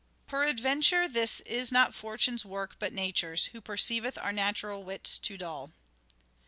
"Peradventure 0.31 1.07
this 1.07 1.41
is 1.41 1.71
not 1.71 1.93
Fortune's 1.93 2.43
work 2.43 2.77
but 2.79 2.91
Nature's, 2.91 3.45
who 3.53 3.61
perceiveth 3.61 4.17
our 4.17 4.33
natural 4.33 4.83
wits 4.83 5.19
too 5.19 5.37
dull." 5.37 5.73